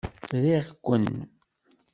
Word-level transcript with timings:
Riɣ-ken! 0.41 1.07